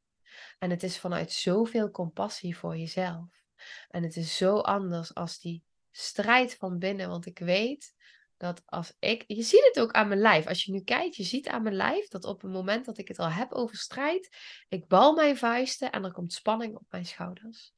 [0.59, 3.45] En het is vanuit zoveel compassie voor jezelf.
[3.89, 7.09] En het is zo anders als die strijd van binnen.
[7.09, 7.95] Want ik weet
[8.37, 9.23] dat als ik.
[9.27, 10.47] Je ziet het ook aan mijn lijf.
[10.47, 13.07] Als je nu kijkt, je ziet aan mijn lijf dat op het moment dat ik
[13.07, 14.35] het al heb over strijd,
[14.67, 17.73] ik bal mijn vuisten en er komt spanning op mijn schouders.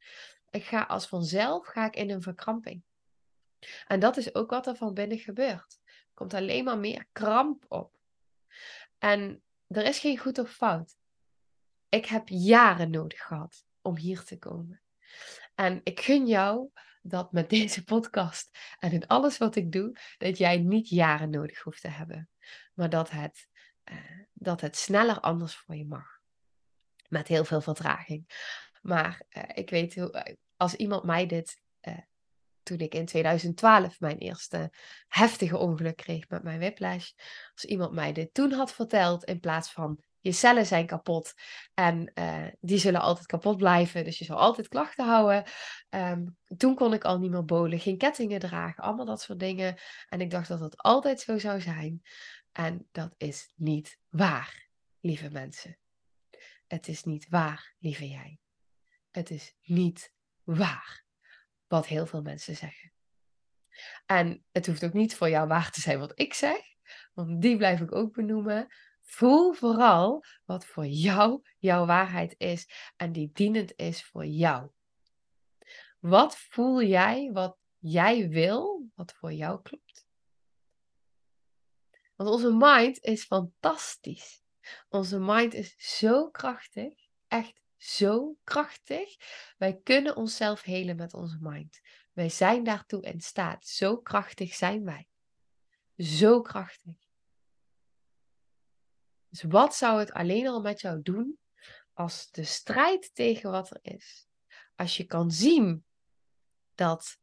[0.50, 2.84] Ik ga als vanzelf ga ik in een verkramping.
[3.88, 5.80] En dat is ook wat er van binnen gebeurt.
[5.86, 8.00] Er komt alleen maar meer kramp op.
[8.98, 10.98] En er is geen goed of fout.
[11.90, 14.82] Ik heb jaren nodig gehad om hier te komen.
[15.56, 16.70] En ik gun jou
[17.02, 21.62] dat met deze podcast en in alles wat ik doe, dat jij niet jaren nodig
[21.62, 22.30] hoeft te hebben.
[22.74, 23.48] Maar dat het,
[23.92, 23.98] uh,
[24.34, 26.18] dat het sneller anders voor je mag.
[27.08, 28.48] Met heel veel vertraging.
[28.82, 31.62] Maar uh, ik weet, hoe, als iemand mij dit
[32.70, 34.74] toen ik in 2012 mijn eerste
[35.08, 37.12] heftige ongeluk kreeg met mijn whiplash.
[37.54, 41.34] Als iemand mij dit toen had verteld, in plaats van je cellen zijn kapot
[41.74, 45.44] en uh, die zullen altijd kapot blijven, dus je zal altijd klachten houden.
[45.90, 49.78] Um, toen kon ik al niet meer bolen, geen kettingen dragen, allemaal dat soort dingen.
[50.10, 52.02] En ik dacht dat dat altijd zo zou zijn.
[52.52, 55.78] En dat is niet waar, lieve mensen.
[56.68, 58.40] Het is niet waar, lieve jij.
[59.12, 61.04] Het is niet waar
[61.68, 62.92] wat heel veel mensen zeggen.
[64.06, 66.60] En het hoeft ook niet voor jou waar te zijn wat ik zeg,
[67.14, 68.68] want die blijf ik ook benoemen.
[69.10, 74.70] Voel vooral wat voor jou jouw waarheid is en die dienend is voor jou.
[76.00, 80.08] Wat voel jij, wat jij wil, wat voor jou klopt?
[82.16, 84.44] Want onze mind is fantastisch.
[84.90, 86.94] Onze mind is zo krachtig,
[87.28, 89.16] echt zo krachtig.
[89.58, 91.80] Wij kunnen onszelf helen met onze mind.
[92.14, 93.68] Wij zijn daartoe in staat.
[93.68, 95.08] Zo krachtig zijn wij.
[95.98, 97.09] Zo krachtig.
[99.30, 101.40] Dus wat zou het alleen al met jou doen
[101.94, 104.28] als de strijd tegen wat er is,
[104.76, 105.86] als je kan zien
[106.76, 107.18] dat,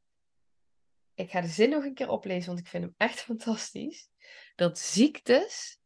[1.15, 4.09] ik ga de zin nog een keer oplezen, want ik vind hem echt fantastisch,
[4.55, 5.81] dat ziektes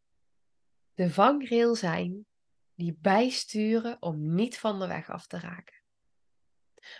[0.94, 2.26] de vangrail zijn
[2.74, 5.83] die bijsturen om niet van de weg af te raken.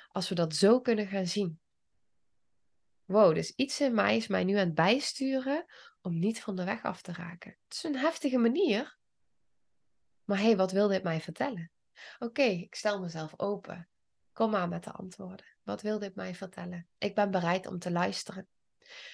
[0.09, 1.61] Als we dat zo kunnen gaan zien.
[3.05, 5.67] Wow, dus iets in mij is mij nu aan het bijsturen
[6.01, 7.51] om niet van de weg af te raken.
[7.65, 8.99] Het is een heftige manier.
[10.31, 11.71] Maar hé, hey, wat wil dit mij vertellen?
[12.19, 13.89] Oké, ik stel mezelf open.
[14.33, 15.47] Kom maar met de antwoorden.
[15.63, 16.89] Wat wil dit mij vertellen?
[16.99, 18.49] Ik ben bereid om te luisteren.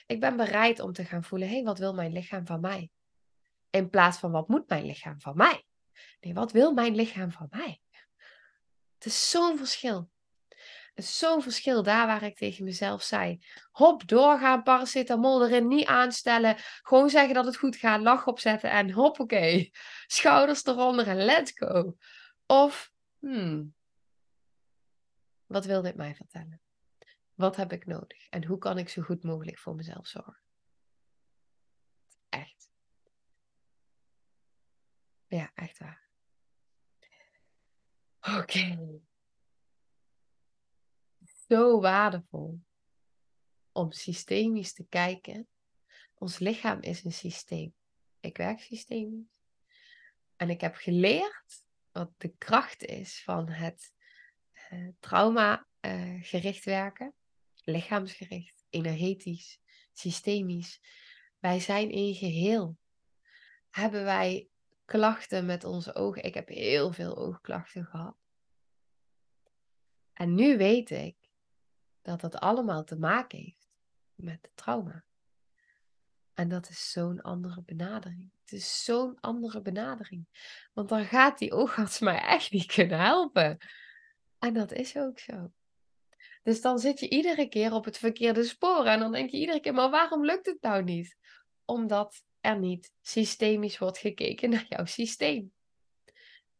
[0.06, 2.90] Ik ben bereid om te gaan voelen, hé, wat wil mijn lichaam van mij?
[3.70, 5.66] In plaats van, wat moet mijn lichaam van mij?
[6.20, 7.80] Nee, wat wil mijn lichaam van mij?
[8.94, 10.10] Het is zo'n verschil.
[10.96, 13.44] Zo'n verschil daar waar ik tegen mezelf zei.
[13.70, 16.56] Hop, doorgaan, paracetamol erin, niet aanstellen.
[16.82, 19.70] Gewoon zeggen dat het goed gaat, lach opzetten en hoppakee.
[20.06, 21.96] Schouders eronder en let's go.
[22.46, 23.74] Of, hmm,
[25.46, 26.60] wat wil dit mij vertellen?
[27.34, 28.28] Wat heb ik nodig?
[28.28, 30.42] En hoe kan ik zo goed mogelijk voor mezelf zorgen?
[32.28, 32.70] Echt.
[35.26, 36.08] Ja, echt waar.
[38.20, 38.78] Oké.
[41.48, 42.60] Zo waardevol
[43.72, 45.48] om systemisch te kijken.
[46.14, 47.74] Ons lichaam is een systeem.
[48.20, 49.40] Ik werk systemisch.
[50.36, 53.92] En ik heb geleerd wat de kracht is van het
[54.72, 57.14] uh, trauma uh, gericht werken.
[57.64, 59.60] Lichaamsgericht, energetisch,
[59.92, 60.80] systemisch.
[61.38, 62.76] Wij zijn één geheel.
[63.70, 64.48] Hebben wij
[64.84, 66.22] klachten met onze ogen.
[66.22, 68.16] Ik heb heel veel oogklachten gehad.
[70.12, 71.25] En nu weet ik
[72.06, 73.68] dat dat allemaal te maken heeft
[74.14, 75.04] met trauma.
[76.34, 78.30] En dat is zo'n andere benadering.
[78.40, 80.26] Het is zo'n andere benadering.
[80.72, 83.58] Want dan gaat die oogarts mij echt niet kunnen helpen.
[84.38, 85.52] En dat is ook zo.
[86.42, 88.84] Dus dan zit je iedere keer op het verkeerde spoor.
[88.84, 91.16] En dan denk je iedere keer, maar waarom lukt het nou niet?
[91.64, 95.52] Omdat er niet systemisch wordt gekeken naar jouw systeem.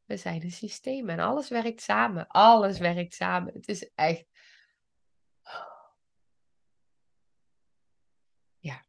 [0.04, 2.26] We zijn een systeem en alles werkt samen.
[2.26, 3.52] Alles werkt samen.
[3.52, 4.24] Het is echt.
[8.59, 8.85] Ja.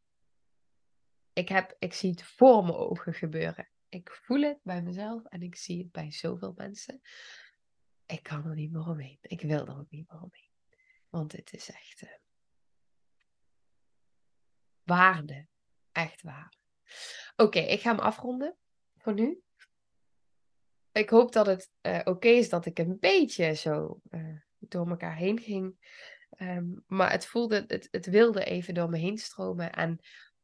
[1.38, 3.68] Ik, heb, ik zie het voor mijn ogen gebeuren.
[3.88, 7.00] Ik voel het bij mezelf en ik zie het bij zoveel mensen.
[8.06, 9.18] Ik kan er niet meer omheen.
[9.20, 10.52] Ik wil er ook niet meer omheen.
[11.08, 12.10] Want het is echt uh,
[14.82, 15.46] waarde.
[15.92, 16.54] Echt waar.
[17.36, 18.56] Oké, ik ga hem afronden
[18.96, 19.42] voor nu.
[20.92, 25.16] Ik hoop dat het uh, oké is dat ik een beetje zo uh, door elkaar
[25.16, 25.76] heen ging.
[26.38, 29.72] Um, maar het voelde, het, het wilde even door me heen stromen.
[29.72, 30.00] En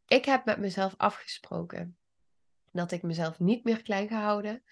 [0.07, 1.99] ik heb met mezelf afgesproken
[2.73, 4.63] dat ik mezelf niet meer klein ga houden.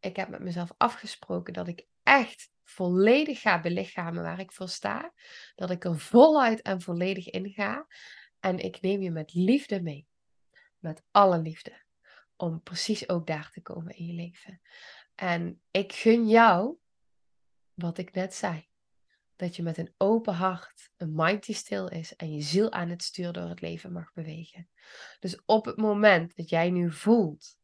[0.00, 5.12] Ik heb met mezelf afgesproken dat ik echt volledig ga belichamen waar ik voor sta.
[5.54, 7.86] Dat ik er voluit en volledig in ga.
[8.40, 10.08] En ik neem je met liefde mee
[10.80, 11.82] met alle liefde.
[12.36, 14.60] Om precies ook daar te komen in je leven.
[15.14, 16.76] En ik gun jou,
[17.74, 18.68] wat ik net zei,
[19.40, 22.88] dat je met een open hart, een mind die stil is en je ziel aan
[22.88, 24.68] het stuur door het leven mag bewegen.
[25.20, 27.58] Dus op het moment dat jij nu voelt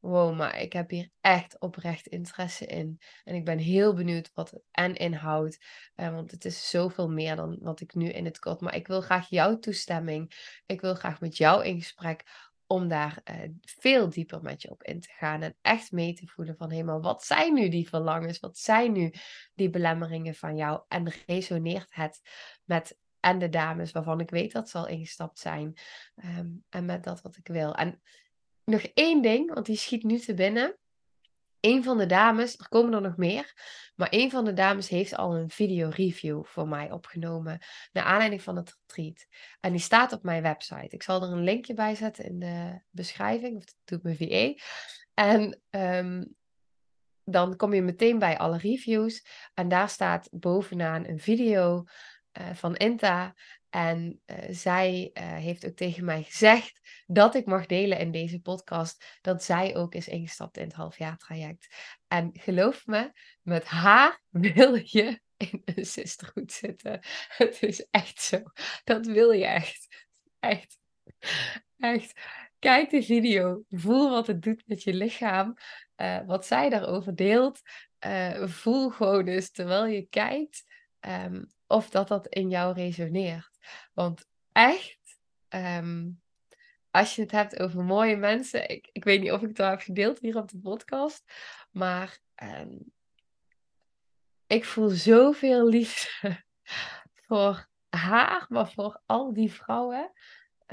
[0.00, 3.00] wow, maar ik heb hier echt oprecht interesse in.
[3.24, 5.64] En ik ben heel benieuwd wat het en inhoudt.
[5.96, 8.60] Uh, want het is zoveel meer dan wat ik nu in het kort.
[8.60, 10.32] Maar ik wil graag jouw toestemming.
[10.66, 14.82] Ik wil graag met jou in gesprek om daar uh, veel dieper met je op
[14.82, 17.88] in te gaan en echt mee te voelen van hé, maar wat zijn nu die
[17.88, 18.40] verlangens?
[18.40, 19.12] Wat zijn nu
[19.54, 20.80] die belemmeringen van jou?
[20.88, 22.20] En resoneert het
[22.64, 25.78] met en de dames waarvan ik weet dat ze al ingestapt zijn.
[26.14, 27.74] Ehm, en met dat wat ik wil.
[27.74, 28.02] En
[28.64, 30.78] nog één ding, want die schiet nu te binnen.
[31.60, 33.52] Een van de dames, er komen er nog meer,
[33.96, 37.58] maar een van de dames heeft al een video review voor mij opgenomen.
[37.92, 39.26] Naar aanleiding van het retreat.
[39.60, 40.88] En die staat op mijn website.
[40.88, 43.56] Ik zal er een linkje bij zetten in de beschrijving.
[43.56, 44.62] Of dat doet mijn VA.
[45.14, 46.24] En ehm,
[47.24, 49.26] dan kom je meteen bij alle reviews.
[49.54, 51.84] En daar staat bovenaan een video
[52.40, 53.34] uh, van Inta.
[53.70, 58.40] En uh, zij uh, heeft ook tegen mij gezegd dat ik mag delen in deze
[58.40, 61.74] podcast dat zij ook is ingestapt in het halfjaartraject.
[62.06, 67.00] En geloof me, met haar wil je in een sisterhood zitten.
[67.36, 68.42] Het is echt zo.
[68.84, 70.06] Dat wil je echt.
[70.40, 70.78] Echt.
[71.78, 72.20] Echt.
[72.58, 73.62] Kijk de video.
[73.68, 75.54] Voel wat het doet met je lichaam.
[75.96, 77.60] Uh, wat zij daarover deelt.
[78.44, 80.64] voel gewoon eens terwijl je kijkt.
[81.00, 83.58] Um, of dat dat in jou resoneert.
[83.92, 86.10] Want echt, ehm,
[86.90, 89.70] als je het hebt over mooie mensen, ik, ik weet niet of ik het al
[89.70, 91.32] heb gedeeld hier op de podcast,
[91.70, 92.92] maar um,
[94.46, 96.44] ik voel zoveel liefde
[97.26, 100.12] voor haar, maar voor al die vrouwen.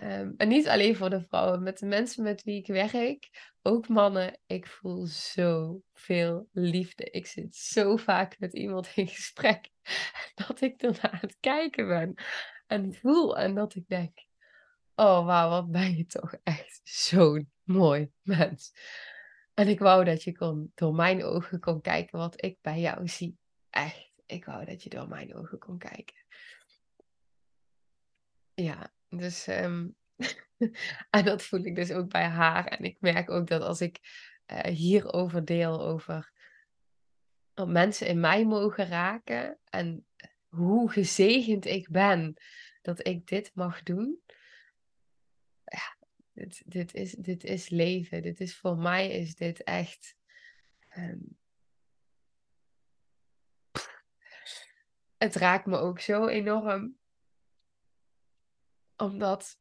[0.04, 3.88] Um, en niet alleen voor de vrouwen, met de mensen met wie ik werk, ook
[3.88, 4.40] mannen.
[4.46, 7.04] Ik voel zoveel liefde.
[7.04, 9.70] Ik zit zo vaak met iemand in gesprek
[10.48, 12.14] dat ik ernaar het kijken ben
[12.68, 14.26] en voel en dat ik denk:
[14.96, 18.74] Oh wauw, wat ben je toch echt zo'n mooi mens.
[19.54, 23.08] En ik wou dat je kon, door mijn ogen kon kijken wat ik bij jou
[23.08, 23.38] zie.
[23.70, 26.16] Echt, ik wou dat je door mijn ogen kon kijken.
[28.54, 29.48] Ja, dus.
[29.48, 29.96] Um,
[31.10, 32.66] en dat voel ik dus ook bij haar.
[32.66, 34.00] En ik merk ook dat als ik
[34.52, 36.34] uh, hierover deel, over
[37.54, 40.06] dat mensen in mij mogen raken en
[40.48, 42.36] hoe gezegend ik ben
[42.82, 44.22] dat ik dit mag doen.
[45.64, 45.98] Ja,
[46.34, 48.22] dit, dit, is, dit is leven.
[48.22, 50.16] Dit is voor mij is dit echt.
[50.98, 51.38] Um,
[55.18, 56.98] het raakt me ook zo enorm.
[58.98, 59.58] Omdat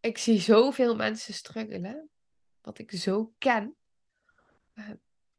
[0.00, 2.10] ik zie zoveel mensen struggelen.
[2.60, 3.76] Wat ik zo ken.
[4.74, 4.90] Uh,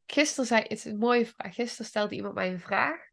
[0.06, 1.54] gisteren zei, het is een mooie vraag.
[1.54, 3.08] Gisteren stelde iemand mij een vraag.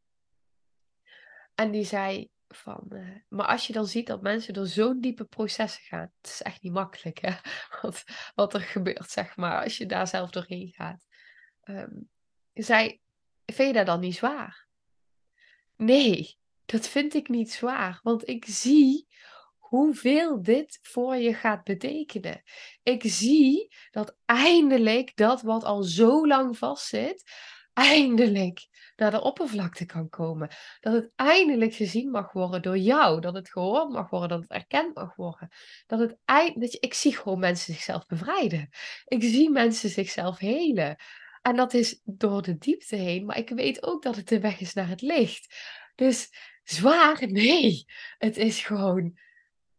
[1.55, 5.25] En die zei van, uh, maar als je dan ziet dat mensen door zo'n diepe
[5.25, 7.35] processen gaan, het is echt niet makkelijk hè,
[7.81, 8.03] wat,
[8.35, 11.07] wat er gebeurt, zeg maar, als je daar zelf doorheen gaat.
[11.63, 12.09] Um,
[12.53, 13.01] zei,
[13.45, 14.67] vind je dat dan niet zwaar?
[15.75, 16.37] Nee,
[16.67, 19.07] dat vind ik niet zwaar, want ik zie
[19.57, 22.41] hoeveel dit voor je gaat betekenen.
[22.83, 27.31] Ik zie dat eindelijk dat wat al zo lang vastzit,
[27.73, 30.49] eindelijk naar de oppervlakte kan komen.
[30.79, 33.21] Dat het eindelijk gezien mag worden door jou.
[33.21, 35.51] Dat het gehoord mag worden, dat het erkend mag worden.
[35.85, 36.61] Dat het eind...
[36.61, 38.69] dat je, ik zie gewoon mensen zichzelf bevrijden.
[39.05, 40.95] Ik zie mensen zichzelf helen.
[41.41, 44.59] En dat is door de diepte heen, maar ik weet ook dat het de weg
[44.59, 45.55] is naar het licht.
[45.95, 46.29] Dus
[46.69, 47.85] zwaar, nee.
[48.17, 49.17] Het is gewoon.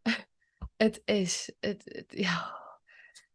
[0.77, 1.53] Het is.
[1.61, 2.57] Het, ja.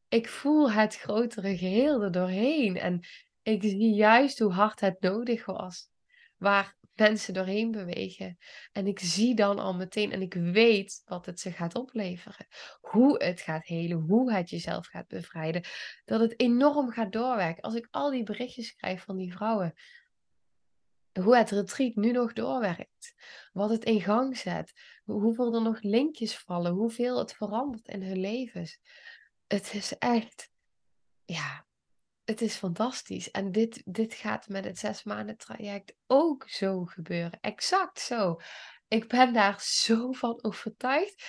[0.09, 2.77] Ik voel het grotere geheel er doorheen.
[2.77, 2.99] En
[3.43, 5.89] ik zie juist hoe hard het nodig was.
[6.37, 8.37] Waar mensen doorheen bewegen.
[8.71, 12.47] En ik zie dan al meteen en ik weet wat het ze gaat opleveren.
[12.81, 15.63] Hoe het gaat helen, hoe het jezelf gaat bevrijden.
[16.05, 17.63] Dat het enorm gaat doorwerken.
[17.63, 19.73] Als ik al die berichtjes krijg van die vrouwen.
[21.21, 23.13] Hoe het retreat nu nog doorwerkt.
[23.53, 24.73] Wat het in gang zet.
[25.03, 26.71] Hoeveel er nog linkjes vallen.
[26.71, 28.79] Hoeveel het verandert in hun levens.
[29.47, 30.51] Het is echt.
[31.25, 31.65] Ja,
[32.23, 33.31] het is fantastisch.
[33.31, 37.39] En dit, dit gaat met het zes maanden traject ook zo gebeuren.
[37.41, 38.39] Exact zo.
[38.87, 41.23] Ik ben daar zo van overtuigd.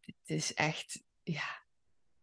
[0.00, 1.64] Het is echt, ja,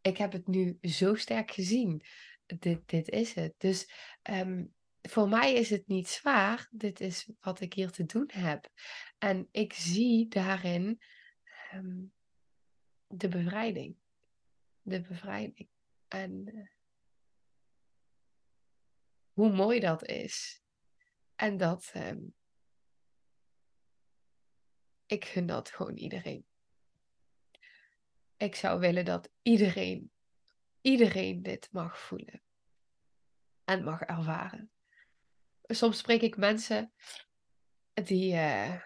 [0.02, 2.06] ik heb het nu zo sterk gezien.
[2.46, 3.54] Dit, dit is het.
[3.58, 3.92] Dus
[4.30, 6.68] um, voor mij is het niet zwaar.
[6.72, 8.70] Dit is wat ik hier te doen heb.
[9.18, 11.02] En ik zie daarin
[11.74, 12.14] um,
[13.08, 13.98] de bevrijding.
[14.82, 15.70] De bevrijding.
[16.08, 16.68] En uh,
[19.32, 20.64] hoe mooi dat is.
[21.36, 22.34] En dat um,
[25.06, 26.46] ik gun dat gewoon iedereen.
[28.38, 30.12] Ik zou willen dat iedereen,
[30.82, 32.42] iedereen dit mag voelen
[33.64, 34.72] en mag ervaren.
[35.72, 36.94] Soms spreek ik mensen
[37.94, 38.82] die uh,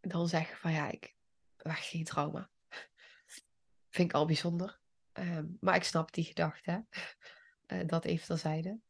[0.00, 1.16] dan zeggen van ja, ik
[1.56, 2.50] wacht geen trauma.
[3.90, 4.80] Vind ik al bijzonder.
[5.12, 6.86] Um, maar ik snap die gedachte.
[7.66, 8.80] Uh, dat even terzijde.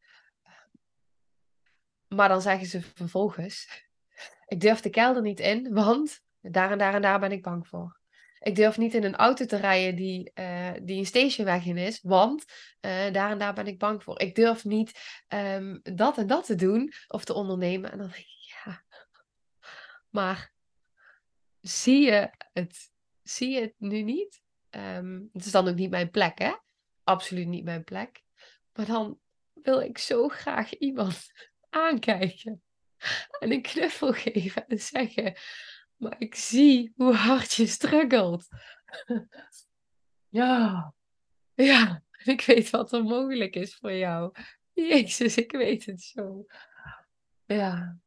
[2.09, 3.87] maar dan zeggen ze vervolgens:
[4.47, 7.69] Ik durf de kelder niet in, want daar en daar en daar ben ik bang
[7.69, 8.01] voor.
[8.41, 12.01] Ik durf niet in een auto te rijden die, uh, die een stationweg in is,
[12.03, 12.45] want
[12.81, 14.21] uh, daar en daar ben ik bang voor.
[14.21, 17.93] Ik durf niet um, dat en dat te doen of te ondernemen.
[17.93, 18.85] En dan denk ik, ja,
[20.09, 20.53] maar
[21.61, 22.91] zie je het,
[23.23, 24.43] zie je het nu niet?
[24.71, 26.55] Um, het is dan ook niet mijn plek, hè?
[27.05, 28.23] Absoluut niet mijn plek.
[28.73, 29.21] Maar dan
[29.53, 31.31] wil ik zo graag iemand
[31.71, 32.63] aankijken
[33.39, 35.37] en een knuffel geven en zeggen:
[35.99, 38.49] Maar ik zie hoe hard je struggelt.
[40.29, 40.95] ja,
[41.55, 44.35] ja, ik weet wat er mogelijk is voor jou.
[44.73, 46.47] Jezus, ik weet het zo.
[47.45, 47.99] Ja.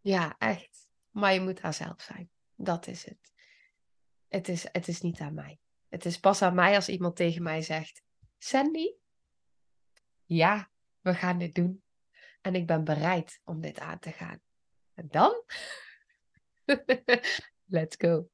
[0.00, 0.88] Ja, echt.
[1.10, 2.30] Maar je moet haar zelf zijn.
[2.54, 3.32] Dat is het.
[4.28, 5.58] Het is, het is niet aan mij.
[5.88, 8.02] Het is pas aan mij als iemand tegen mij zegt:
[8.38, 8.94] Sandy,
[10.24, 10.70] ja,
[11.00, 11.82] we gaan dit doen.
[12.40, 14.40] En ik ben bereid om dit aan te gaan.
[14.94, 15.44] En dan?
[17.76, 18.30] Let's go.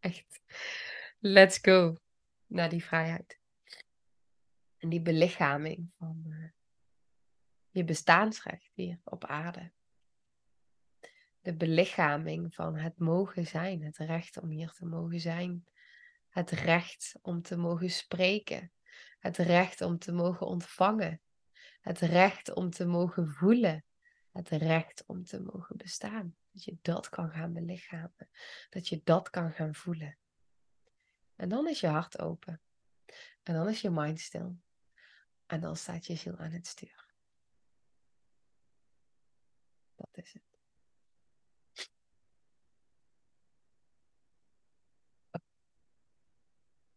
[0.00, 0.40] Echt.
[1.18, 1.96] Let's go.
[2.46, 3.38] Naar die vrijheid.
[4.78, 6.48] En die belichaming van uh,
[7.70, 9.72] je bestaansrecht hier op aarde.
[11.40, 15.64] De belichaming van het mogen zijn, het recht om hier te mogen zijn.
[16.28, 18.72] Het recht om te mogen spreken.
[19.18, 21.20] Het recht om te mogen ontvangen.
[21.80, 23.84] Het recht om te mogen voelen.
[24.34, 26.36] Het recht om te mogen bestaan.
[26.50, 28.28] Dat je dat kan gaan belichamen.
[28.70, 30.18] Dat je dat kan gaan voelen.
[31.36, 32.60] En dan is je hart open.
[33.42, 34.58] En dan is je mind stil.
[35.46, 37.06] En dan staat je ziel aan het stuur.
[39.94, 40.42] Dat is het.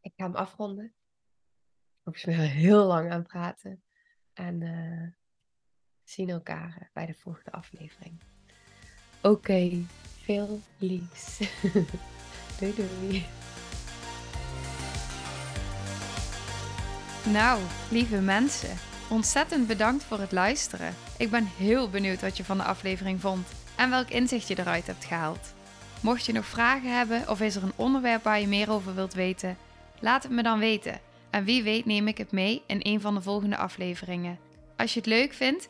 [0.02, 0.94] Ik ga hem afronden.
[2.04, 3.84] Ik ben heel lang aan praten.
[4.34, 5.12] En uh,
[6.10, 8.14] zien elkaar bij de volgende aflevering.
[9.22, 9.72] Oké,
[10.24, 11.38] veel liefs.
[12.60, 13.26] doei doei.
[17.32, 18.78] Nou, lieve mensen,
[19.10, 20.94] ontzettend bedankt voor het luisteren.
[21.18, 24.88] Ik ben heel benieuwd wat je van de aflevering vond en welk inzicht je eruit
[24.88, 25.54] hebt gehaald.
[26.02, 29.14] Mocht je nog vragen hebben of is er een onderwerp waar je meer over wilt
[29.14, 29.58] weten,
[30.00, 31.00] laat het me dan weten.
[31.30, 34.40] En wie weet neem ik het mee in een van de volgende afleveringen.
[34.76, 35.70] Als je het leuk vindt,